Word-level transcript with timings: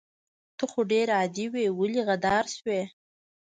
ته 0.57 0.63
خو 0.71 0.79
ډير 0.91 1.07
عادي 1.17 1.45
وي 1.53 1.65
ولې 1.77 2.01
غدار 2.09 2.45
شوي 2.55 2.81